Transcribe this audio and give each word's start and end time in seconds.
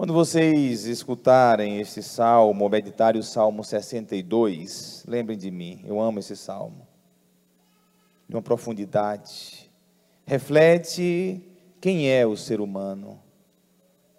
Quando 0.00 0.14
vocês 0.14 0.86
escutarem 0.86 1.78
este 1.78 2.02
salmo, 2.02 2.70
meditarem 2.70 3.20
o 3.20 3.22
salmo 3.22 3.62
62, 3.62 5.04
lembrem 5.06 5.36
de 5.36 5.50
mim, 5.50 5.84
eu 5.84 6.00
amo 6.00 6.20
esse 6.20 6.34
salmo. 6.34 6.88
De 8.26 8.34
uma 8.34 8.40
profundidade. 8.40 9.70
Reflete 10.24 11.42
quem 11.82 12.08
é 12.08 12.26
o 12.26 12.34
ser 12.34 12.62
humano. 12.62 13.20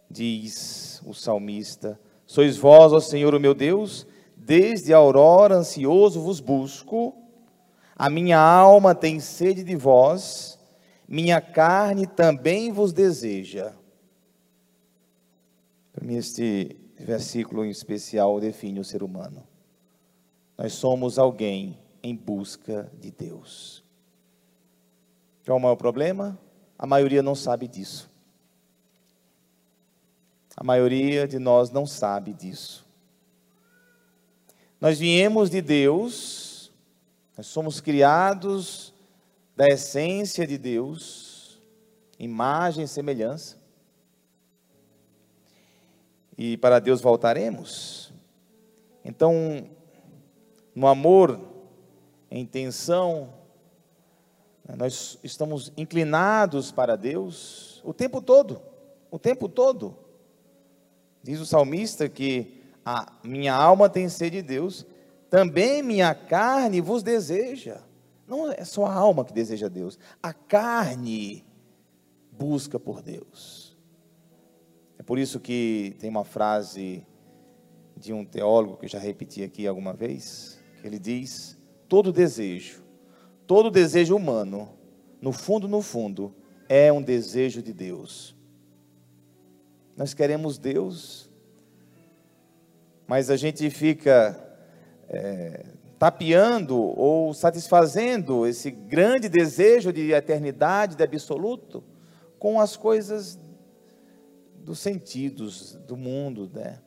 Diz 0.07 1.01
o 1.03 1.15
salmista: 1.15 1.99
Sois 2.27 2.57
vós, 2.57 2.93
ó 2.93 2.99
Senhor, 2.99 3.33
o 3.33 3.39
meu 3.39 3.55
Deus, 3.55 4.05
desde 4.37 4.93
a 4.93 4.97
aurora 4.97 5.55
ansioso 5.55 6.21
vos 6.21 6.39
busco. 6.39 7.15
A 7.95 8.07
minha 8.07 8.37
alma 8.37 8.93
tem 8.93 9.19
sede 9.19 9.63
de 9.63 9.75
vós, 9.75 10.59
minha 11.07 11.41
carne 11.41 12.05
também 12.05 12.71
vos 12.71 12.93
deseja 12.93 13.80
para 16.01 16.07
mim, 16.07 16.15
este 16.15 16.75
versículo 16.97 17.63
em 17.63 17.69
especial 17.69 18.39
define 18.39 18.79
o 18.79 18.83
ser 18.83 19.03
humano. 19.03 19.47
Nós 20.57 20.73
somos 20.73 21.19
alguém 21.19 21.77
em 22.01 22.15
busca 22.15 22.91
de 22.99 23.11
Deus. 23.11 23.83
Qual 25.45 25.55
é 25.55 25.59
o 25.59 25.61
maior 25.61 25.75
problema? 25.75 26.39
A 26.75 26.87
maioria 26.87 27.21
não 27.21 27.35
sabe 27.35 27.67
disso. 27.67 28.09
A 30.57 30.63
maioria 30.63 31.27
de 31.27 31.37
nós 31.37 31.69
não 31.69 31.85
sabe 31.85 32.33
disso. 32.33 32.83
Nós 34.79 34.97
viemos 34.97 35.51
de 35.51 35.61
Deus, 35.61 36.71
nós 37.37 37.45
somos 37.45 37.79
criados 37.79 38.91
da 39.55 39.67
essência 39.67 40.47
de 40.47 40.57
Deus, 40.57 41.61
imagem 42.17 42.85
e 42.85 42.87
semelhança 42.87 43.60
e 46.37 46.57
para 46.57 46.79
Deus 46.79 47.01
voltaremos. 47.01 48.13
Então, 49.03 49.69
no 50.73 50.87
amor, 50.87 51.39
em 52.29 52.41
intenção, 52.41 53.33
né, 54.67 54.75
nós 54.75 55.17
estamos 55.23 55.71
inclinados 55.75 56.71
para 56.71 56.95
Deus 56.95 57.81
o 57.83 57.93
tempo 57.93 58.21
todo, 58.21 58.61
o 59.09 59.19
tempo 59.19 59.49
todo. 59.49 59.95
Diz 61.23 61.39
o 61.39 61.45
salmista 61.45 62.07
que 62.07 62.61
a 62.85 63.13
minha 63.23 63.53
alma 63.53 63.89
tem 63.89 64.09
sede 64.09 64.37
de 64.37 64.47
Deus, 64.47 64.85
também 65.29 65.83
minha 65.83 66.13
carne 66.15 66.81
vos 66.81 67.03
deseja. 67.03 67.81
Não 68.27 68.51
é 68.51 68.63
só 68.63 68.85
a 68.85 68.93
alma 68.93 69.25
que 69.25 69.33
deseja 69.33 69.67
Deus, 69.67 69.99
a 70.23 70.33
carne 70.33 71.45
busca 72.31 72.79
por 72.79 73.01
Deus. 73.01 73.70
É 75.01 75.03
por 75.03 75.17
isso 75.17 75.39
que 75.39 75.95
tem 75.97 76.11
uma 76.11 76.23
frase 76.23 77.03
de 77.97 78.13
um 78.13 78.23
teólogo 78.23 78.77
que 78.77 78.87
já 78.87 78.99
repeti 78.99 79.43
aqui 79.43 79.65
alguma 79.65 79.93
vez, 79.93 80.61
que 80.79 80.85
ele 80.85 80.99
diz: 80.99 81.57
todo 81.89 82.13
desejo, 82.13 82.83
todo 83.47 83.71
desejo 83.71 84.15
humano, 84.15 84.69
no 85.19 85.31
fundo, 85.31 85.67
no 85.67 85.81
fundo, 85.81 86.35
é 86.69 86.93
um 86.93 87.01
desejo 87.01 87.63
de 87.63 87.73
Deus. 87.73 88.35
Nós 89.97 90.13
queremos 90.13 90.59
Deus, 90.59 91.31
mas 93.07 93.31
a 93.31 93.37
gente 93.37 93.71
fica 93.71 94.39
é, 95.09 95.65
tapeando 95.97 96.77
ou 96.79 97.33
satisfazendo 97.33 98.45
esse 98.45 98.69
grande 98.69 99.27
desejo 99.27 99.91
de 99.91 100.11
eternidade, 100.11 100.95
de 100.95 101.03
absoluto, 101.03 101.83
com 102.37 102.61
as 102.61 102.77
coisas 102.77 103.39
dos 104.61 104.79
sentidos 104.79 105.73
do 105.87 105.97
mundo, 105.97 106.49
né? 106.53 106.79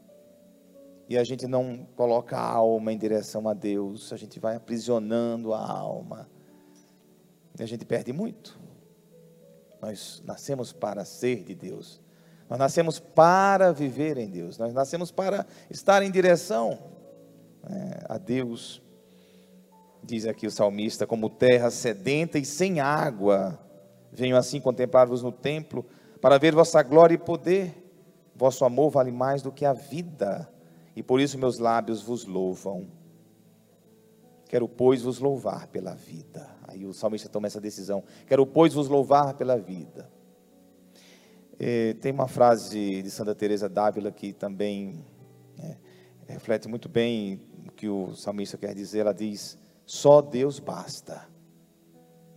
E 1.08 1.18
a 1.18 1.24
gente 1.24 1.46
não 1.46 1.86
coloca 1.96 2.36
a 2.36 2.48
alma 2.48 2.92
em 2.92 2.96
direção 2.96 3.46
a 3.48 3.52
Deus, 3.52 4.12
a 4.12 4.16
gente 4.16 4.40
vai 4.40 4.56
aprisionando 4.56 5.52
a 5.52 5.60
alma. 5.60 6.28
E 7.58 7.62
a 7.62 7.66
gente 7.66 7.84
perde 7.84 8.12
muito. 8.12 8.58
Nós 9.82 10.22
nascemos 10.24 10.72
para 10.72 11.04
ser 11.04 11.44
de 11.44 11.54
Deus. 11.54 12.00
Nós 12.48 12.58
nascemos 12.58 12.98
para 12.98 13.70
viver 13.70 14.16
em 14.16 14.28
Deus. 14.28 14.56
Nós 14.56 14.72
nascemos 14.72 15.10
para 15.10 15.46
estar 15.70 16.02
em 16.02 16.10
direção 16.10 16.78
né, 17.68 17.98
a 18.08 18.16
Deus. 18.16 18.82
Diz 20.02 20.26
aqui 20.26 20.46
o 20.46 20.50
salmista: 20.50 21.06
como 21.06 21.28
terra 21.28 21.70
sedenta 21.70 22.38
e 22.38 22.44
sem 22.46 22.80
água, 22.80 23.58
venho 24.10 24.36
assim 24.36 24.58
contemplar-vos 24.58 25.22
no 25.22 25.30
templo 25.32 25.84
para 26.24 26.38
ver 26.38 26.54
vossa 26.54 26.82
glória 26.82 27.16
e 27.16 27.18
poder. 27.18 27.84
Vosso 28.34 28.64
amor 28.64 28.88
vale 28.88 29.12
mais 29.12 29.42
do 29.42 29.52
que 29.52 29.62
a 29.62 29.74
vida, 29.74 30.50
e 30.96 31.02
por 31.02 31.20
isso 31.20 31.38
meus 31.38 31.58
lábios 31.58 32.00
vos 32.00 32.24
louvam. 32.24 32.86
Quero, 34.48 34.66
pois, 34.66 35.02
vos 35.02 35.18
louvar 35.18 35.66
pela 35.66 35.94
vida. 35.94 36.48
Aí 36.66 36.86
o 36.86 36.94
salmista 36.94 37.28
toma 37.28 37.46
essa 37.46 37.60
decisão. 37.60 38.02
Quero, 38.26 38.46
pois, 38.46 38.72
vos 38.72 38.88
louvar 38.88 39.34
pela 39.34 39.58
vida. 39.58 40.10
É, 41.58 41.92
tem 41.92 42.10
uma 42.10 42.26
frase 42.26 43.02
de 43.02 43.10
Santa 43.10 43.34
Teresa 43.34 43.68
d'Ávila 43.68 44.10
que 44.10 44.32
também 44.32 45.04
é, 45.58 45.76
reflete 46.26 46.68
muito 46.68 46.88
bem 46.88 47.42
o 47.68 47.70
que 47.70 47.86
o 47.86 48.14
salmista 48.14 48.56
quer 48.56 48.74
dizer. 48.74 49.00
Ela 49.00 49.12
diz: 49.12 49.58
só 49.84 50.22
Deus 50.22 50.58
basta. 50.58 51.33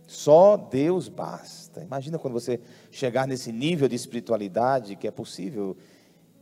Só 0.08 0.56
Deus 0.56 1.06
basta. 1.06 1.82
Imagina 1.82 2.18
quando 2.18 2.32
você 2.32 2.58
chegar 2.90 3.28
nesse 3.28 3.52
nível 3.52 3.86
de 3.86 3.94
espiritualidade 3.94 4.96
que 4.96 5.06
é 5.06 5.10
possível 5.10 5.76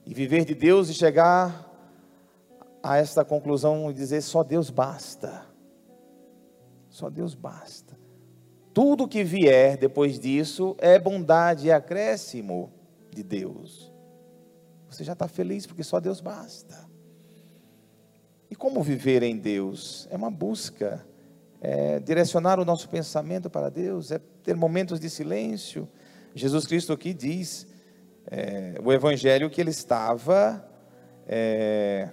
e 0.06 0.15
viver 0.15 0.44
de 0.44 0.54
Deus 0.54 0.88
e 0.88 0.94
chegar 0.94 1.69
a 2.81 2.97
esta 2.97 3.25
conclusão 3.25 3.91
e 3.91 3.94
dizer 3.94 4.22
só 4.22 4.44
Deus 4.44 4.71
basta. 4.71 5.44
Só 6.88 7.10
Deus 7.10 7.34
basta. 7.34 7.99
Tudo 8.72 9.09
que 9.09 9.25
vier 9.25 9.76
depois 9.76 10.21
disso 10.21 10.76
é 10.78 10.97
bondade 10.97 11.66
e 11.66 11.72
acréscimo 11.72 12.72
de 13.10 13.25
Deus. 13.25 13.93
Você 14.88 15.03
já 15.03 15.15
está 15.15 15.26
feliz 15.26 15.66
porque 15.66 15.82
só 15.82 15.99
Deus 15.99 16.21
basta. 16.21 16.88
E 18.49 18.55
como 18.55 18.81
viver 18.81 19.25
em 19.25 19.37
Deus? 19.37 20.06
É 20.09 20.16
uma 20.16 20.31
busca 20.31 21.05
é, 21.61 22.00
direcionar 22.00 22.61
o 22.61 22.65
nosso 22.65 22.89
pensamento 22.89 23.49
para 23.49 23.71
Deus, 23.71 24.11
é 24.11 24.21
ter 24.43 24.56
momentos 24.56 25.00
de 25.00 25.09
silêncio. 25.09 25.89
Jesus 26.34 26.67
Cristo 26.67 26.93
aqui 26.93 27.15
diz, 27.15 27.67
é, 28.27 28.75
o 28.83 28.93
Evangelho, 28.93 29.50
que 29.50 29.61
ele 29.61 29.71
estava 29.71 30.65
é, 31.27 32.11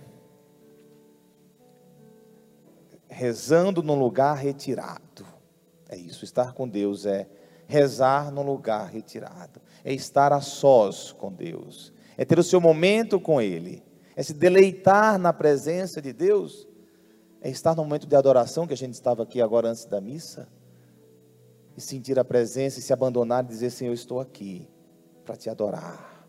rezando 3.10 3.84
num 3.84 4.00
lugar 4.00 4.38
retirado. 4.38 5.26
É 5.90 5.96
isso, 5.96 6.24
estar 6.24 6.54
com 6.54 6.68
Deus 6.68 7.06
é 7.06 7.28
rezar 7.68 8.32
num 8.32 8.44
lugar 8.44 8.90
retirado, 8.90 9.62
é 9.84 9.94
estar 9.94 10.34
a 10.34 10.42
sós 10.42 11.12
com 11.12 11.32
Deus, 11.32 11.94
é 12.18 12.26
ter 12.26 12.38
o 12.38 12.44
seu 12.44 12.60
momento 12.60 13.20
com 13.20 13.42
Ele, 13.42 13.84
é 14.16 14.22
se 14.22 14.34
deleitar 14.34 15.18
na 15.18 15.34
presença 15.34 16.02
de 16.02 16.14
Deus 16.14 16.68
é 17.44 17.50
estar 17.50 17.76
no 17.76 17.84
momento 17.84 18.08
de 18.08 18.16
adoração 18.16 18.66
que 18.66 18.74
a 18.74 18.78
gente 18.78 18.94
estava 18.94 19.22
aqui 19.22 19.42
agora 19.42 19.68
antes 19.68 19.84
da 19.84 20.00
missa 20.00 20.48
e 21.76 21.82
sentir 21.82 22.18
a 22.18 22.24
presença 22.24 22.80
e 22.80 22.82
se 22.82 22.94
abandonar 22.94 23.44
e 23.44 23.48
dizer: 23.48 23.70
Senhor, 23.70 23.92
eu 23.92 23.94
estou 23.94 24.22
aqui 24.22 24.66
para 25.26 25.36
te 25.36 25.50
adorar. 25.50 26.26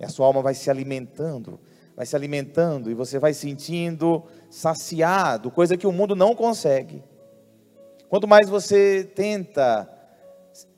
E 0.00 0.04
a 0.04 0.08
sua 0.08 0.26
alma 0.26 0.40
vai 0.40 0.54
se 0.54 0.70
alimentando, 0.70 1.60
vai 1.94 2.06
se 2.06 2.16
alimentando 2.16 2.90
e 2.90 2.94
você 2.94 3.18
vai 3.18 3.34
sentindo 3.34 4.24
saciado, 4.50 5.50
coisa 5.50 5.76
que 5.76 5.86
o 5.86 5.92
mundo 5.92 6.16
não 6.16 6.34
consegue. 6.34 7.04
Quanto 8.08 8.26
mais 8.26 8.48
você 8.48 9.04
tenta 9.04 9.86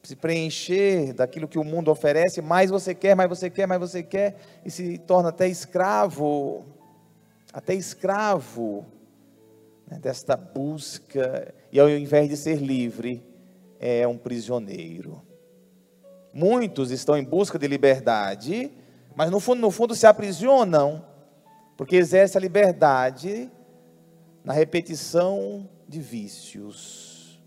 se 0.02 0.16
preencher 0.16 1.12
daquilo 1.12 1.46
que 1.46 1.58
o 1.58 1.64
mundo 1.64 1.92
oferece, 1.92 2.42
mais 2.42 2.70
você 2.70 2.92
quer, 2.92 3.14
mais 3.14 3.28
você 3.28 3.48
quer, 3.48 3.68
mais 3.68 3.80
você 3.80 4.02
quer, 4.02 4.36
e 4.64 4.70
se 4.70 4.98
torna 4.98 5.28
até 5.28 5.46
escravo, 5.46 6.64
até 7.52 7.74
escravo 7.74 8.97
né, 9.88 9.98
desta 9.98 10.36
busca, 10.36 11.54
e 11.72 11.80
ao 11.80 11.88
invés 11.88 12.28
de 12.28 12.36
ser 12.36 12.56
livre, 12.56 13.24
é 13.80 14.06
um 14.06 14.18
prisioneiro. 14.18 15.22
Muitos 16.32 16.90
estão 16.90 17.16
em 17.16 17.24
busca 17.24 17.58
de 17.58 17.66
liberdade, 17.66 18.70
mas 19.16 19.30
no 19.30 19.40
fundo, 19.40 19.60
no 19.60 19.70
fundo 19.70 19.94
se 19.94 20.06
aprisionam, 20.06 21.04
porque 21.76 21.96
exercem 21.96 22.38
a 22.38 22.42
liberdade 22.42 23.50
na 24.44 24.52
repetição 24.52 25.68
de 25.88 26.00
vícios. 26.00 27.40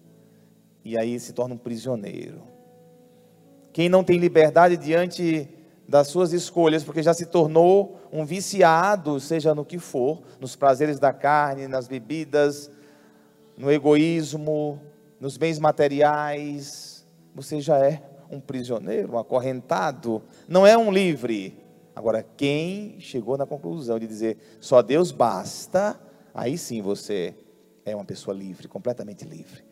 E 0.83 0.97
aí 0.97 1.19
se 1.19 1.31
torna 1.33 1.53
um 1.53 1.59
prisioneiro. 1.59 2.41
Quem 3.71 3.87
não 3.87 4.03
tem 4.03 4.17
liberdade 4.17 4.75
diante 4.77 5.47
das 5.91 6.07
suas 6.07 6.33
escolhas, 6.33 6.83
porque 6.83 7.03
já 7.03 7.13
se 7.13 7.25
tornou 7.25 7.99
um 8.11 8.25
viciado, 8.25 9.19
seja 9.19 9.53
no 9.53 9.63
que 9.63 9.77
for, 9.77 10.23
nos 10.39 10.55
prazeres 10.55 10.97
da 10.99 11.13
carne, 11.13 11.67
nas 11.67 11.87
bebidas, 11.87 12.71
no 13.57 13.71
egoísmo, 13.71 14.81
nos 15.19 15.37
bens 15.37 15.59
materiais, 15.59 17.05
você 17.35 17.61
já 17.61 17.77
é 17.77 18.01
um 18.31 18.39
prisioneiro, 18.39 19.13
um 19.13 19.19
acorrentado, 19.19 20.23
não 20.47 20.65
é 20.65 20.77
um 20.77 20.91
livre, 20.91 21.61
Agora, 21.93 22.25
quem 22.37 22.99
chegou 22.99 23.37
na 23.37 23.45
conclusão 23.45 23.99
de 23.99 24.07
dizer 24.07 24.37
só 24.59 24.81
Deus 24.81 25.11
basta, 25.11 25.99
aí 26.33 26.57
sim 26.57 26.81
você 26.81 27.35
é 27.85 27.95
uma 27.95 28.05
pessoa 28.05 28.35
livre, 28.35 28.67
completamente 28.67 29.25
livre. 29.25 29.63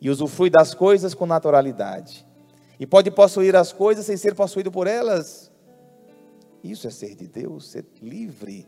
E 0.00 0.08
usufrui 0.08 0.48
das 0.48 0.74
coisas 0.74 1.14
com 1.14 1.26
naturalidade. 1.26 2.26
E 2.80 2.86
pode 2.86 3.10
possuir 3.10 3.54
as 3.54 3.72
coisas 3.72 4.06
sem 4.06 4.16
ser 4.16 4.34
possuído 4.34 4.70
por 4.72 4.86
elas. 4.86 5.50
Isso 6.70 6.86
é 6.86 6.90
ser 6.90 7.14
de 7.14 7.26
Deus, 7.26 7.70
ser 7.70 7.84
livre. 8.00 8.66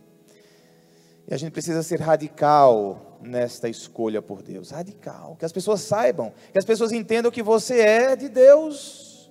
E 1.27 1.35
a 1.35 1.37
gente 1.37 1.53
precisa 1.53 1.83
ser 1.83 2.01
radical 2.01 3.19
nesta 3.21 3.69
escolha 3.69 4.23
por 4.23 4.43
Deus. 4.43 4.71
Radical. 4.71 5.37
Que 5.37 5.45
as 5.45 5.53
pessoas 5.53 5.83
saibam, 5.83 6.33
que 6.53 6.59
as 6.59 6.65
pessoas 6.65 6.91
entendam 6.91 7.31
que 7.31 7.43
você 7.43 7.81
é 7.81 8.17
de 8.17 8.29
Deus. 8.29 9.31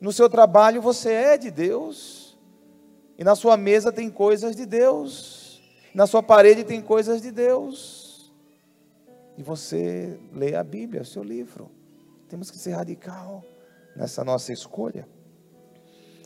No 0.00 0.12
seu 0.12 0.28
trabalho 0.28 0.82
você 0.82 1.12
é 1.12 1.38
de 1.38 1.50
Deus. 1.50 2.36
E 3.16 3.22
na 3.22 3.36
sua 3.36 3.56
mesa 3.56 3.92
tem 3.92 4.10
coisas 4.10 4.56
de 4.56 4.66
Deus. 4.66 5.62
Na 5.94 6.06
sua 6.06 6.22
parede 6.22 6.64
tem 6.64 6.80
coisas 6.80 7.22
de 7.22 7.30
Deus. 7.30 8.32
E 9.36 9.42
você 9.42 10.18
lê 10.32 10.56
a 10.56 10.64
Bíblia, 10.64 11.02
o 11.02 11.04
seu 11.04 11.22
livro. 11.22 11.70
Temos 12.28 12.50
que 12.50 12.58
ser 12.58 12.72
radical 12.72 13.44
nessa 13.94 14.24
nossa 14.24 14.52
escolha. 14.52 15.08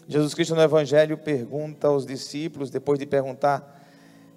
Jesus 0.08 0.34
Cristo 0.34 0.54
no 0.54 0.62
Evangelho 0.62 1.16
pergunta 1.16 1.88
aos 1.88 2.04
discípulos, 2.04 2.70
depois 2.70 2.99
de 2.99 3.06
perguntar 3.06 3.81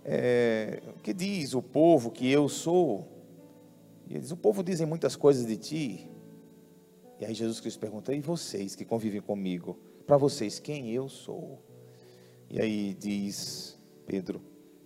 é, 0.04 0.84
o 0.96 1.00
que 1.00 1.14
diz 1.14 1.54
o 1.56 1.62
povo 1.62 2.12
que 2.12 2.30
eu 2.32 2.48
sou? 2.48 3.08
E 4.08 4.14
ele 4.14 4.20
diz: 4.20 4.32
O 4.32 4.38
povo 4.38 4.64
dizem 4.64 4.86
muitas 4.86 5.16
coisas 5.16 5.46
de 5.46 5.58
ti. 5.58 6.10
E 7.20 7.26
aí 7.26 7.34
Jesus 7.34 7.60
Cristo 7.60 7.80
pergunta: 7.80 8.14
E 8.14 8.22
vocês 8.22 8.76
que 8.76 8.86
convivem 8.86 9.22
comigo? 9.22 9.78
Para 10.06 10.18
vocês, 10.18 10.60
quem 10.60 10.92
eu 10.92 11.10
sou? 11.10 11.60
E 12.50 12.62
aí 12.62 12.94
diz 12.94 13.80
Pedro: 14.06 14.42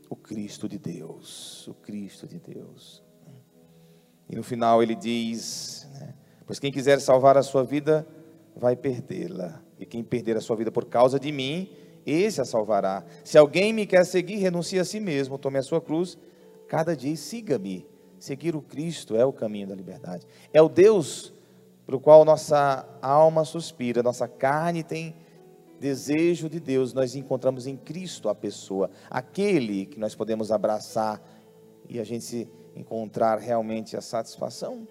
O 0.10 0.16
Cristo 0.16 0.70
de 0.70 0.78
Deus. 0.80 1.68
O 1.68 1.74
Cristo 1.74 2.26
de 2.26 2.40
Deus. 2.40 3.04
E 4.30 4.36
no 4.36 4.44
final 4.44 4.81
ele 4.81 4.96
diz: 4.96 5.86
né, 5.94 6.16
Pois 6.46 6.60
quem 6.60 6.72
quiser 6.72 7.02
salvar 7.02 7.38
a 7.38 7.44
sua 7.44 7.64
vida, 7.64 8.08
vai 8.56 8.76
perdê-la. 8.76 9.62
E 9.80 9.86
quem 9.86 10.04
perder 10.04 10.36
a 10.38 10.42
sua 10.42 10.56
vida 10.56 10.72
por 10.72 10.86
causa 10.86 11.20
de 11.20 11.31
mim, 11.31 11.72
esse 12.06 12.42
a 12.42 12.46
salvará. 12.46 13.06
Se 13.24 13.38
alguém 13.38 13.72
me 13.72 13.86
quer 13.86 14.06
seguir, 14.06 14.36
renuncie 14.36 14.80
a 14.80 14.86
si 14.86 15.00
mesmo, 15.00 15.38
tome 15.38 15.58
a 15.58 15.64
sua 15.64 15.81
cruz 15.81 16.18
cada 16.68 16.96
dia 16.96 17.16
siga-me. 17.16 17.88
Seguir 18.20 18.56
o 18.56 18.62
Cristo 18.62 19.16
é 19.16 19.26
o 19.26 19.34
caminho 19.34 19.68
da 19.68 19.76
liberdade. 19.76 20.26
É 20.54 20.62
o 20.62 20.70
Deus 20.70 21.34
pelo 21.86 22.00
qual 22.00 22.24
nossa 22.24 22.88
alma 23.02 23.44
suspira, 23.44 24.04
nossa 24.04 24.28
carne 24.28 24.84
tem 24.84 25.16
desejo 25.80 26.48
de 26.48 26.60
Deus. 26.60 26.94
Nós 26.94 27.16
encontramos 27.16 27.66
em 27.66 27.76
Cristo 27.76 28.30
a 28.30 28.36
pessoa, 28.36 28.92
aquele 29.10 29.88
que 29.88 30.00
nós 30.00 30.14
podemos 30.14 30.52
abraçar 30.52 31.20
e 31.88 32.00
a 32.00 32.04
gente 32.04 32.24
se 32.24 32.50
encontrar 32.76 33.40
realmente 33.40 33.98
a 33.98 34.02
satisfação. 34.02 34.88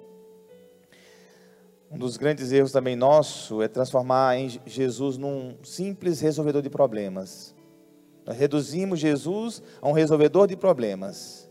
Um 1.90 1.96
dos 1.96 2.18
grandes 2.18 2.52
erros 2.52 2.70
também 2.70 2.94
nosso 2.94 3.62
é 3.62 3.68
transformar 3.68 4.36
em 4.36 4.60
Jesus 4.66 5.16
num 5.16 5.56
simples 5.62 6.20
resolvedor 6.20 6.60
de 6.60 6.68
problemas. 6.68 7.54
Nós 8.26 8.36
reduzimos 8.36 9.00
Jesus 9.00 9.62
a 9.80 9.88
um 9.88 9.92
resolvedor 9.92 10.46
de 10.46 10.54
problemas. 10.54 11.48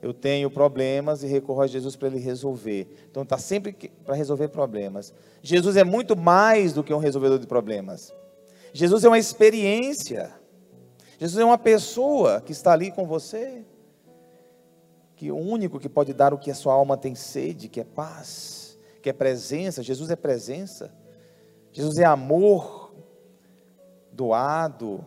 Eu 0.00 0.14
tenho 0.14 0.48
problemas 0.48 1.24
e 1.24 1.26
recorro 1.26 1.62
a 1.62 1.66
Jesus 1.66 1.96
para 1.96 2.06
ele 2.06 2.20
resolver. 2.20 2.86
Então 3.10 3.24
está 3.24 3.36
sempre 3.36 3.72
para 4.04 4.14
resolver 4.14 4.48
problemas. 4.48 5.12
Jesus 5.42 5.76
é 5.76 5.82
muito 5.82 6.16
mais 6.16 6.72
do 6.72 6.84
que 6.84 6.94
um 6.94 6.98
resolvedor 6.98 7.40
de 7.40 7.46
problemas. 7.48 8.14
Jesus 8.72 9.02
é 9.02 9.08
uma 9.08 9.18
experiência. 9.18 10.32
Jesus 11.18 11.42
é 11.42 11.44
uma 11.44 11.58
pessoa 11.58 12.40
que 12.40 12.52
está 12.52 12.72
ali 12.72 12.92
com 12.92 13.04
você. 13.04 13.64
Que 15.16 15.32
o 15.32 15.36
único 15.36 15.80
que 15.80 15.88
pode 15.88 16.12
dar 16.12 16.32
o 16.32 16.38
que 16.38 16.52
a 16.52 16.54
sua 16.54 16.74
alma 16.74 16.96
tem 16.96 17.16
sede, 17.16 17.68
que 17.68 17.80
é 17.80 17.84
paz 17.84 18.57
que 19.02 19.10
é 19.10 19.12
presença, 19.12 19.82
Jesus 19.82 20.10
é 20.10 20.16
presença, 20.16 20.92
Jesus 21.72 21.98
é 21.98 22.04
amor 22.04 22.94
doado, 24.12 25.04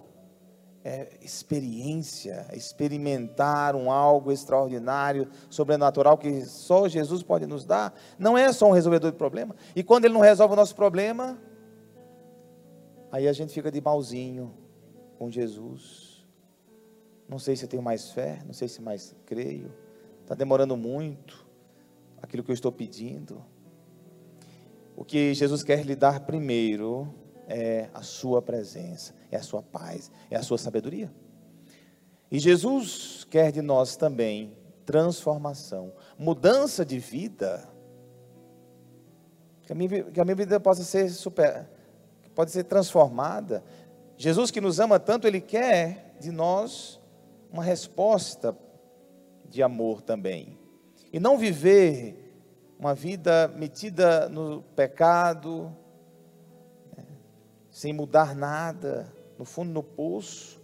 é 0.83 1.09
experiência, 1.21 2.45
é 2.49 2.55
experimentar 2.55 3.75
um 3.75 3.91
algo 3.91 4.31
extraordinário, 4.31 5.27
sobrenatural 5.49 6.17
que 6.17 6.45
só 6.45 6.87
Jesus 6.87 7.21
pode 7.21 7.45
nos 7.45 7.65
dar. 7.65 7.93
Não 8.17 8.37
é 8.37 8.51
só 8.51 8.67
um 8.67 8.71
resolvedor 8.71 9.11
de 9.11 9.17
problema. 9.17 9.55
E 9.75 9.83
quando 9.83 10.05
ele 10.05 10.13
não 10.13 10.21
resolve 10.21 10.53
o 10.53 10.57
nosso 10.57 10.75
problema, 10.75 11.37
aí 13.11 13.27
a 13.27 13.33
gente 13.33 13.53
fica 13.53 13.71
de 13.71 13.81
malzinho 13.81 14.53
com 15.19 15.29
Jesus. 15.29 16.25
Não 17.27 17.37
sei 17.37 17.55
se 17.55 17.65
eu 17.65 17.69
tenho 17.69 17.83
mais 17.83 18.11
fé, 18.11 18.39
não 18.45 18.53
sei 18.53 18.67
se 18.67 18.81
mais 18.81 19.15
creio. 19.25 19.71
Está 20.21 20.33
demorando 20.33 20.75
muito 20.75 21.45
aquilo 22.21 22.43
que 22.43 22.51
eu 22.51 22.55
estou 22.55 22.71
pedindo. 22.71 23.43
O 25.01 25.03
que 25.03 25.33
Jesus 25.33 25.63
quer 25.63 25.83
lhe 25.83 25.95
dar 25.95 26.19
primeiro 26.19 27.11
é 27.47 27.89
a 27.91 28.03
sua 28.03 28.39
presença, 28.39 29.15
é 29.31 29.35
a 29.35 29.41
sua 29.41 29.63
paz, 29.63 30.11
é 30.29 30.35
a 30.35 30.43
sua 30.43 30.59
sabedoria. 30.59 31.11
E 32.29 32.37
Jesus 32.37 33.25
quer 33.27 33.51
de 33.51 33.63
nós 33.63 33.95
também 33.95 34.55
transformação, 34.85 35.91
mudança 36.19 36.85
de 36.85 36.99
vida. 36.99 37.67
Que 39.63 39.71
a 39.71 39.75
minha, 39.75 40.03
que 40.03 40.21
a 40.21 40.23
minha 40.23 40.35
vida 40.35 40.59
possa 40.59 40.83
ser 40.83 41.09
super, 41.09 41.67
pode 42.35 42.51
ser 42.51 42.65
transformada. 42.65 43.63
Jesus 44.15 44.51
que 44.51 44.61
nos 44.61 44.79
ama 44.79 44.99
tanto, 44.99 45.25
ele 45.25 45.41
quer 45.41 46.15
de 46.19 46.29
nós 46.29 47.01
uma 47.51 47.63
resposta 47.63 48.55
de 49.49 49.63
amor 49.63 50.03
também. 50.03 50.59
E 51.11 51.19
não 51.19 51.39
viver 51.39 52.30
uma 52.81 52.95
vida 52.95 53.47
metida 53.49 54.27
no 54.27 54.63
pecado, 54.75 55.71
né, 56.97 57.05
sem 57.69 57.93
mudar 57.93 58.35
nada, 58.35 59.13
no 59.37 59.45
fundo 59.45 59.71
no 59.71 59.83
poço, 59.83 60.59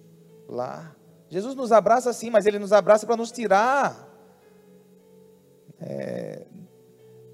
lá. 0.50 0.96
Jesus 1.30 1.54
nos 1.54 1.72
abraça 1.72 2.12
sim, 2.12 2.32
mas 2.32 2.48
Ele 2.48 2.58
nos 2.58 2.74
abraça 2.74 3.06
para 3.06 3.16
nos 3.16 3.32
tirar 3.32 4.10
é, 5.80 6.48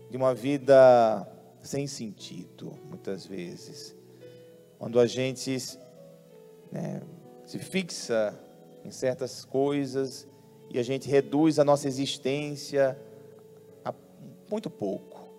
de 0.09 0.17
uma 0.17 0.35
vida 0.35 1.25
sem 1.61 1.87
sentido, 1.87 2.77
muitas 2.83 3.25
vezes. 3.25 3.95
Quando 4.77 4.99
a 4.99 5.07
gente 5.07 5.55
né, 6.69 7.01
se 7.45 7.57
fixa 7.57 8.37
em 8.83 8.91
certas 8.91 9.45
coisas 9.45 10.27
e 10.69 10.77
a 10.77 10.83
gente 10.83 11.09
reduz 11.09 11.57
a 11.57 11.63
nossa 11.63 11.87
existência 11.87 12.99
muito 14.49 14.69
pouco. 14.69 15.29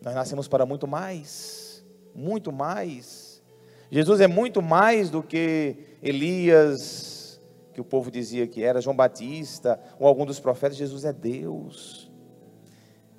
Nós 0.00 0.14
nascemos 0.14 0.48
para 0.48 0.66
muito 0.66 0.86
mais, 0.86 1.84
muito 2.14 2.52
mais. 2.52 3.42
Jesus 3.90 4.20
é 4.20 4.26
muito 4.26 4.60
mais 4.60 5.10
do 5.10 5.22
que 5.22 5.76
Elias, 6.02 7.40
que 7.72 7.80
o 7.80 7.84
povo 7.84 8.10
dizia 8.10 8.46
que 8.46 8.62
era, 8.62 8.80
João 8.80 8.96
Batista, 8.96 9.80
ou 9.98 10.06
algum 10.06 10.26
dos 10.26 10.40
profetas. 10.40 10.76
Jesus 10.76 11.04
é 11.04 11.12
Deus. 11.12 12.10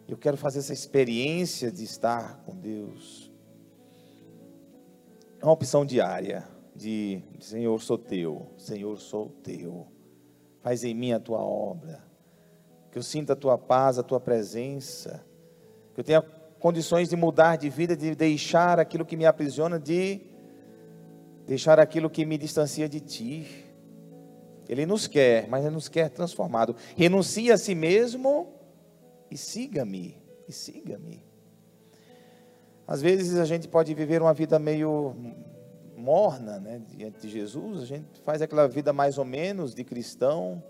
Eu 0.08 0.17
quero 0.17 0.36
fazer 0.36 0.60
essa 0.60 0.74
experiência 0.74 1.72
de 1.72 1.84
estar 1.84 2.43
com 2.46 2.55
Deus. 2.55 3.32
É 5.39 5.46
uma 5.46 5.53
opção 5.53 5.86
diária 5.86 6.48
de 6.75 7.22
Senhor, 7.39 7.82
sou 7.82 7.98
teu, 7.98 8.48
Senhor, 8.58 8.98
sou 9.00 9.29
teu. 9.43 9.88
Faz 10.62 10.84
em 10.84 10.93
mim 10.93 11.13
a 11.13 11.20
tua 11.20 11.39
obra 11.39 12.12
que 12.94 13.00
eu 13.00 13.04
sinta 13.04 13.34
a 13.34 13.36
tua 13.36 13.58
paz, 13.58 13.98
a 13.98 14.04
tua 14.04 14.20
presença, 14.20 15.26
que 15.96 16.00
eu 16.00 16.04
tenha 16.04 16.22
condições 16.60 17.10
de 17.10 17.16
mudar 17.16 17.56
de 17.56 17.68
vida, 17.68 17.98
de 17.98 18.14
deixar 18.14 18.80
aquilo 18.80 19.04
que 19.04 19.18
me 19.18 19.26
aprisiona, 19.26 19.80
de 19.80 20.22
deixar 21.48 21.80
aquilo 21.80 22.08
que 22.08 22.24
me 22.24 22.38
distancia 22.38 22.88
de 22.88 23.00
ti. 23.00 23.66
Ele 24.70 24.86
nos 24.86 25.08
quer, 25.08 25.48
mas 25.48 25.66
ele 25.66 25.74
nos 25.74 25.90
quer 25.90 26.08
transformado. 26.12 26.76
Renuncie 26.96 27.52
a 27.52 27.58
si 27.58 27.74
mesmo 27.74 28.54
e 29.32 29.40
siga-me, 29.40 30.16
e 30.48 30.54
siga-me. 30.54 31.26
Às 32.86 33.02
vezes 33.02 33.40
a 33.40 33.46
gente 33.46 33.68
pode 33.68 33.92
viver 33.96 34.22
uma 34.22 34.36
vida 34.36 34.60
meio 34.60 35.16
morna, 35.98 36.60
né, 36.60 36.80
diante 36.90 37.22
de 37.22 37.30
Jesus, 37.30 37.82
a 37.82 37.86
gente 37.86 38.22
faz 38.22 38.40
aquela 38.40 38.68
vida 38.68 38.94
mais 38.94 39.18
ou 39.18 39.26
menos 39.26 39.74
de 39.74 39.84
cristão, 39.84 40.62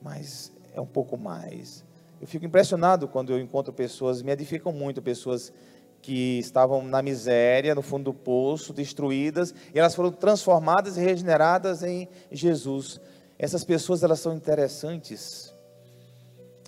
mas 0.00 0.52
é 0.72 0.80
um 0.80 0.86
pouco 0.86 1.16
mais. 1.16 1.84
Eu 2.20 2.26
fico 2.26 2.44
impressionado 2.44 3.06
quando 3.06 3.32
eu 3.32 3.40
encontro 3.40 3.72
pessoas, 3.72 4.22
me 4.22 4.32
edificam 4.32 4.72
muito, 4.72 5.00
pessoas 5.00 5.52
que 6.00 6.38
estavam 6.38 6.82
na 6.82 7.02
miséria, 7.02 7.74
no 7.74 7.82
fundo 7.82 8.04
do 8.04 8.14
poço, 8.14 8.72
destruídas, 8.72 9.54
e 9.74 9.78
elas 9.78 9.94
foram 9.94 10.10
transformadas 10.12 10.96
e 10.96 11.00
regeneradas 11.00 11.82
em 11.82 12.08
Jesus. 12.30 13.00
Essas 13.38 13.64
pessoas, 13.64 14.02
elas 14.02 14.20
são 14.20 14.34
interessantes, 14.34 15.54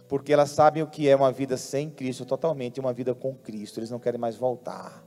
porque 0.09 0.33
elas 0.33 0.51
sabem 0.51 0.83
o 0.83 0.87
que 0.87 1.09
é 1.09 1.15
uma 1.15 1.33
vida 1.33 1.57
sem 1.57 1.91
Cristo 1.91 2.25
totalmente, 2.25 2.81
uma 2.81 2.93
vida 2.93 3.15
com 3.15 3.35
Cristo, 3.35 3.79
eles 3.79 3.91
não 3.91 3.99
querem 3.99 4.21
mais 4.21 4.37
voltar. 4.37 5.05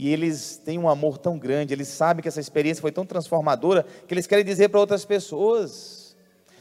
e 0.00 0.12
eles 0.12 0.56
têm 0.64 0.78
um 0.78 0.88
amor 0.88 1.18
tão 1.18 1.36
grande, 1.36 1.74
eles 1.74 1.88
sabem 1.88 2.22
que 2.22 2.28
essa 2.28 2.38
experiência 2.38 2.80
foi 2.80 2.92
tão 2.92 3.04
transformadora, 3.04 3.84
que 4.06 4.14
eles 4.14 4.28
querem 4.28 4.44
dizer 4.44 4.68
para 4.68 4.78
outras 4.78 5.04
pessoas. 5.04 6.07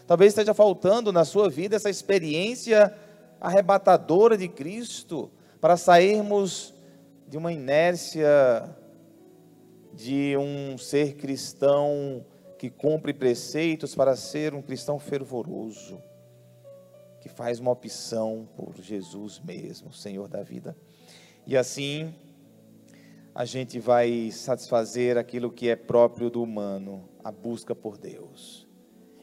Talvez 0.07 0.31
esteja 0.31 0.53
faltando 0.53 1.11
na 1.11 1.25
sua 1.25 1.49
vida 1.49 1.75
essa 1.75 1.89
experiência 1.89 2.95
arrebatadora 3.41 4.37
de 4.37 4.47
Cristo, 4.47 5.29
para 5.59 5.75
sairmos 5.75 6.73
de 7.27 7.37
uma 7.37 7.51
inércia 7.51 8.73
de 9.93 10.37
um 10.37 10.77
ser 10.77 11.15
cristão 11.15 12.25
que 12.57 12.69
cumpre 12.69 13.13
preceitos 13.13 13.95
para 13.95 14.15
ser 14.15 14.53
um 14.53 14.61
cristão 14.61 14.97
fervoroso, 14.99 16.01
que 17.19 17.27
faz 17.27 17.59
uma 17.59 17.71
opção 17.71 18.47
por 18.55 18.75
Jesus 18.79 19.41
mesmo, 19.43 19.91
Senhor 19.91 20.27
da 20.27 20.41
vida. 20.41 20.77
E 21.45 21.57
assim, 21.57 22.13
a 23.33 23.43
gente 23.43 23.79
vai 23.79 24.29
satisfazer 24.31 25.17
aquilo 25.17 25.51
que 25.51 25.67
é 25.69 25.75
próprio 25.75 26.29
do 26.29 26.41
humano, 26.41 27.09
a 27.23 27.31
busca 27.31 27.75
por 27.75 27.97
Deus. 27.97 28.66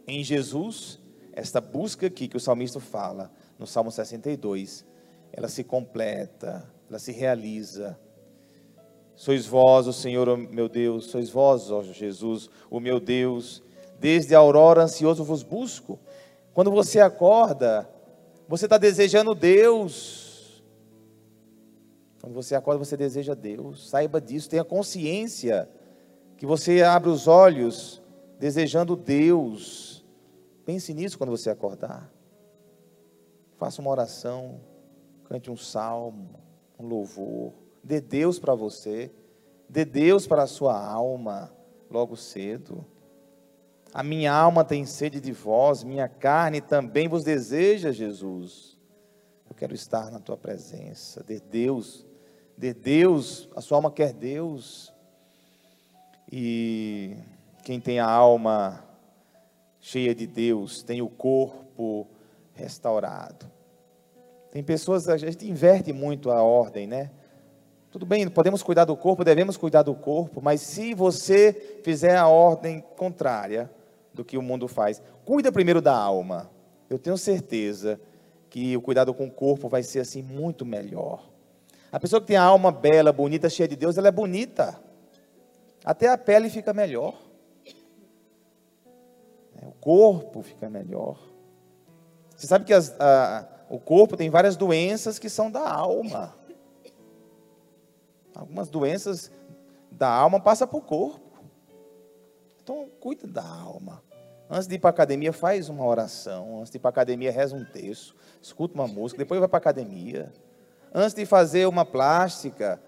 Em 0.06 0.22
Jesus, 0.22 0.98
esta 1.32 1.60
busca 1.60 2.06
aqui 2.06 2.28
que 2.28 2.36
o 2.36 2.40
salmista 2.40 2.80
fala, 2.80 3.30
no 3.58 3.66
Salmo 3.66 3.90
62, 3.90 4.84
ela 5.32 5.48
se 5.48 5.64
completa, 5.64 6.68
ela 6.88 6.98
se 6.98 7.12
realiza. 7.12 7.98
Sois 9.14 9.46
vós, 9.46 9.86
o 9.86 9.92
Senhor, 9.92 10.36
meu 10.36 10.68
Deus, 10.68 11.06
sois 11.06 11.30
vós, 11.30 11.70
ó 11.70 11.82
Jesus, 11.82 12.50
o 12.70 12.80
meu 12.80 13.00
Deus, 13.00 13.62
desde 13.98 14.34
a 14.34 14.38
aurora 14.38 14.82
ansioso 14.82 15.24
vos 15.24 15.42
busco. 15.42 15.98
Quando 16.52 16.70
você 16.70 17.00
acorda, 17.00 17.88
você 18.48 18.66
está 18.66 18.76
desejando 18.76 19.34
Deus, 19.34 20.24
quando 22.24 22.36
você 22.36 22.54
acorda, 22.54 22.82
você 22.82 22.96
deseja 22.96 23.34
Deus. 23.34 23.90
Saiba 23.90 24.18
disso, 24.18 24.48
tenha 24.48 24.64
consciência 24.64 25.68
que 26.38 26.46
você 26.46 26.82
abre 26.82 27.10
os 27.10 27.28
olhos 27.28 28.00
desejando 28.38 28.96
Deus. 28.96 29.93
Pense 30.64 30.92
nisso 30.94 31.18
quando 31.18 31.30
você 31.30 31.50
acordar. 31.50 32.10
Faça 33.56 33.80
uma 33.80 33.90
oração, 33.90 34.60
cante 35.24 35.50
um 35.50 35.56
salmo, 35.56 36.40
um 36.78 36.86
louvor. 36.86 37.52
Dê 37.82 38.00
Deus 38.00 38.38
para 38.38 38.54
você, 38.54 39.12
dê 39.68 39.84
Deus 39.84 40.26
para 40.26 40.44
a 40.44 40.46
sua 40.46 40.82
alma 40.82 41.54
logo 41.90 42.16
cedo. 42.16 42.84
A 43.92 44.02
minha 44.02 44.32
alma 44.32 44.64
tem 44.64 44.84
sede 44.84 45.20
de 45.20 45.32
vós, 45.32 45.84
minha 45.84 46.08
carne 46.08 46.60
também 46.60 47.08
vos 47.08 47.22
deseja, 47.22 47.92
Jesus. 47.92 48.76
Eu 49.48 49.54
quero 49.54 49.74
estar 49.74 50.10
na 50.10 50.18
tua 50.18 50.36
presença, 50.36 51.22
dê 51.22 51.38
Deus 51.38 52.06
de 52.56 52.72
Deus, 52.72 53.48
a 53.54 53.60
sua 53.60 53.78
alma 53.78 53.90
quer 53.90 54.12
Deus. 54.12 54.92
E 56.30 57.16
quem 57.64 57.80
tem 57.80 57.98
a 57.98 58.08
alma 58.08 58.84
cheia 59.94 60.12
de 60.12 60.26
Deus, 60.26 60.82
tem 60.82 61.00
o 61.00 61.08
corpo 61.08 62.08
restaurado. 62.52 63.48
Tem 64.50 64.60
pessoas, 64.60 65.08
a 65.08 65.16
gente 65.16 65.48
inverte 65.48 65.92
muito 65.92 66.32
a 66.32 66.42
ordem, 66.42 66.84
né? 66.84 67.12
Tudo 67.92 68.04
bem, 68.04 68.28
podemos 68.28 68.60
cuidar 68.60 68.86
do 68.86 68.96
corpo, 68.96 69.22
devemos 69.22 69.56
cuidar 69.56 69.82
do 69.82 69.94
corpo, 69.94 70.42
mas 70.42 70.60
se 70.62 70.94
você 70.94 71.78
fizer 71.84 72.16
a 72.16 72.26
ordem 72.26 72.80
contrária 72.96 73.70
do 74.12 74.24
que 74.24 74.36
o 74.36 74.42
mundo 74.42 74.66
faz, 74.66 75.00
cuida 75.24 75.52
primeiro 75.52 75.80
da 75.80 75.96
alma. 75.96 76.50
Eu 76.90 76.98
tenho 76.98 77.16
certeza 77.16 78.00
que 78.50 78.76
o 78.76 78.80
cuidado 78.80 79.14
com 79.14 79.26
o 79.26 79.30
corpo 79.30 79.68
vai 79.68 79.84
ser 79.84 80.00
assim 80.00 80.22
muito 80.22 80.66
melhor. 80.66 81.24
A 81.92 82.00
pessoa 82.00 82.20
que 82.20 82.26
tem 82.26 82.36
a 82.36 82.42
alma 82.42 82.72
bela, 82.72 83.12
bonita, 83.12 83.48
cheia 83.48 83.68
de 83.68 83.76
Deus, 83.76 83.96
ela 83.96 84.08
é 84.08 84.12
bonita. 84.12 84.76
Até 85.84 86.08
a 86.08 86.18
pele 86.18 86.50
fica 86.50 86.72
melhor. 86.72 87.14
Corpo 89.84 90.40
fica 90.40 90.70
melhor. 90.70 91.18
Você 92.34 92.46
sabe 92.46 92.64
que 92.64 92.72
as, 92.72 92.98
a, 92.98 93.46
o 93.68 93.78
corpo 93.78 94.16
tem 94.16 94.30
várias 94.30 94.56
doenças 94.56 95.18
que 95.18 95.28
são 95.28 95.50
da 95.50 95.68
alma. 95.68 96.34
Algumas 98.34 98.70
doenças 98.70 99.30
da 99.92 100.08
alma 100.08 100.40
passam 100.40 100.66
para 100.66 100.78
o 100.78 100.80
corpo. 100.80 101.44
Então, 102.62 102.88
cuida 102.98 103.26
da 103.26 103.46
alma. 103.46 104.02
Antes 104.48 104.66
de 104.66 104.76
ir 104.76 104.78
para 104.78 104.88
a 104.88 104.96
academia, 104.96 105.34
faz 105.34 105.68
uma 105.68 105.84
oração. 105.84 106.60
Antes 106.60 106.70
de 106.70 106.78
ir 106.78 106.80
para 106.80 106.88
a 106.88 106.90
academia, 106.92 107.30
reza 107.30 107.54
um 107.54 107.64
texto. 107.66 108.16
Escuta 108.40 108.72
uma 108.72 108.88
música. 108.88 109.18
Depois 109.18 109.38
vai 109.38 109.48
para 109.48 109.58
a 109.58 109.60
academia 109.60 110.32
antes 110.94 111.12
de 111.12 111.26
fazer 111.26 111.66
uma 111.66 111.84
plástica, 111.84 112.80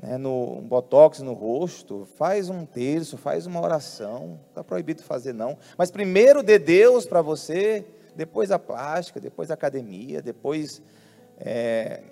né, 0.00 0.16
no, 0.16 0.58
um 0.58 0.66
botox 0.66 1.20
no 1.20 1.32
rosto, 1.32 2.06
faz 2.16 2.48
um 2.48 2.64
terço, 2.64 3.16
faz 3.16 3.46
uma 3.46 3.60
oração. 3.60 4.40
Está 4.48 4.62
proibido 4.62 5.02
fazer, 5.02 5.32
não. 5.32 5.58
Mas 5.76 5.90
primeiro 5.90 6.42
dê 6.42 6.58
Deus 6.58 7.04
para 7.04 7.20
você, 7.20 7.84
depois 8.14 8.50
a 8.50 8.58
plástica, 8.58 9.20
depois 9.20 9.50
a 9.50 9.54
academia, 9.54 10.22
depois 10.22 10.80
é, 11.38 12.02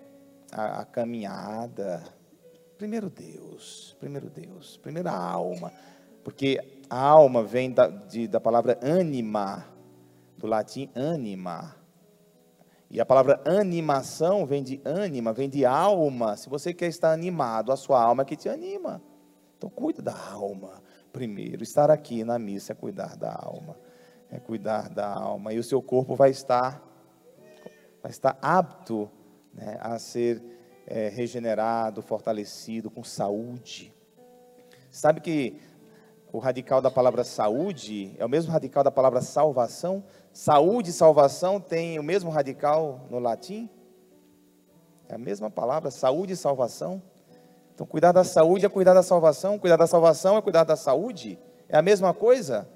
a, 0.51 0.81
a 0.81 0.85
caminhada. 0.85 2.03
Primeiro 2.77 3.09
Deus, 3.09 3.97
primeiro 3.99 4.29
Deus, 4.29 4.77
primeiro 4.77 5.09
a 5.09 5.17
alma. 5.17 5.73
Porque 6.25 6.61
a 6.91 6.99
alma 6.99 7.43
vem 7.43 7.71
da, 7.71 7.87
de, 7.87 8.27
da 8.27 8.41
palavra 8.41 8.79
anima, 8.83 9.65
do 10.37 10.47
latim 10.47 10.91
anima. 10.95 11.75
E 12.89 13.01
a 13.01 13.07
palavra 13.07 13.43
animação 13.45 14.47
vem 14.47 14.63
de 14.63 14.81
ânima, 14.85 15.33
vem 15.33 15.49
de 15.49 15.65
alma. 15.65 16.37
Se 16.37 16.49
você 16.49 16.73
quer 16.73 16.87
estar 16.87 17.13
animado, 17.13 17.73
a 17.73 17.77
sua 17.77 18.01
alma 18.01 18.23
é 18.23 18.25
que 18.25 18.37
te 18.37 18.49
anima. 18.49 19.03
Então 19.57 19.69
cuida 19.69 20.01
da 20.01 20.17
alma 20.17 20.83
primeiro. 21.13 21.63
Estar 21.63 21.91
aqui 21.91 22.23
na 22.23 22.39
missa 22.39 22.73
é 22.73 22.77
cuidar 22.77 23.17
da 23.17 23.33
alma. 23.33 23.77
É 24.31 24.39
cuidar 24.39 24.89
da 24.89 25.09
alma. 25.09 25.53
E 25.53 25.59
o 25.59 25.65
seu 25.65 25.83
corpo 25.83 26.15
vai 26.15 26.31
estar, 26.31 26.83
vai 28.03 28.11
estar 28.11 28.39
apto 28.41 29.11
né, 29.53 29.79
a 29.81 29.99
ser 29.99 30.43
é, 30.87 31.09
regenerado, 31.09 32.03
fortalecido, 32.03 32.91
com 32.91 33.03
saúde. 33.03 33.93
Sabe 34.91 35.21
que 35.21 35.61
o 36.33 36.39
radical 36.39 36.81
da 36.81 36.91
palavra 36.91 37.25
saúde 37.25 38.15
é 38.19 38.25
o 38.25 38.29
mesmo 38.29 38.53
radical 38.53 38.83
da 38.85 38.91
palavra 38.91 39.21
salvação? 39.21 40.05
Saúde 40.33 40.91
e 40.91 40.93
salvação 40.93 41.61
tem 41.61 41.99
o 41.99 42.03
mesmo 42.03 42.31
radical 42.31 43.07
no 43.11 43.19
latim? 43.19 43.71
É 45.09 45.15
a 45.15 45.19
mesma 45.19 45.51
palavra, 45.51 45.91
saúde 45.91 46.33
e 46.33 46.37
salvação. 46.37 47.01
Então, 47.75 47.87
cuidar 47.87 48.13
da 48.13 48.25
saúde 48.25 48.67
é 48.67 48.69
cuidar 48.69 48.95
da 48.95 49.03
salvação, 49.03 49.59
cuidar 49.59 49.77
da 49.77 49.87
salvação 49.87 50.37
é 50.37 50.43
cuidar 50.43 50.65
da 50.65 50.77
saúde. 50.77 51.39
É 51.69 51.77
a 51.77 51.83
mesma 51.83 52.13
coisa? 52.13 52.69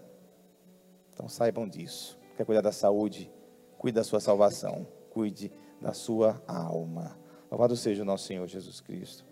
Então, 1.13 1.29
saibam 1.29 1.69
disso. 1.69 2.19
Quer 2.37 2.45
cuidar 2.45 2.61
da 2.63 2.73
saúde? 2.73 3.31
Cuide 3.79 3.97
da 3.97 4.05
sua 4.05 4.21
salvação. 4.21 4.87
Cuide 5.11 5.53
da 5.81 5.93
sua 5.93 6.41
alma. 6.47 7.19
Louvado 7.51 7.77
seja 7.77 8.03
o 8.03 8.05
nosso 8.05 8.27
Senhor 8.27 8.47
Jesus 8.47 8.81
Cristo. 8.81 9.25